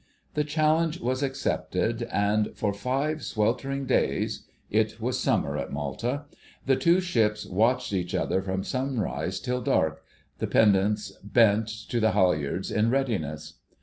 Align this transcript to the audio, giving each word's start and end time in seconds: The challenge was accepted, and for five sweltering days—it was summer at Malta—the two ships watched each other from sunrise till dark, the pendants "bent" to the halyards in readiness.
The 0.33 0.43
challenge 0.43 0.99
was 0.99 1.21
accepted, 1.21 2.01
and 2.11 2.53
for 2.55 2.73
five 2.73 3.21
sweltering 3.23 3.85
days—it 3.85 4.99
was 4.99 5.19
summer 5.19 5.59
at 5.59 5.71
Malta—the 5.71 6.75
two 6.77 6.99
ships 6.99 7.45
watched 7.45 7.93
each 7.93 8.15
other 8.15 8.41
from 8.41 8.63
sunrise 8.63 9.39
till 9.39 9.61
dark, 9.61 10.03
the 10.39 10.47
pendants 10.47 11.11
"bent" 11.23 11.67
to 11.89 11.99
the 11.99 12.13
halyards 12.13 12.71
in 12.71 12.89
readiness. 12.89 13.59